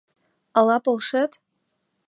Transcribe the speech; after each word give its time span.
Ала 0.57 0.77
полшет? 0.85 1.31